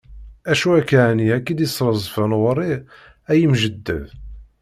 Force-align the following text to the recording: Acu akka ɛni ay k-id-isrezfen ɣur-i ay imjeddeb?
Acu 0.51 0.69
akka 0.79 0.97
ɛni 1.09 1.27
ay 1.35 1.41
k-id-isrezfen 1.45 2.31
ɣur-i 2.41 2.73
ay 3.29 3.39
imjeddeb? 3.45 4.03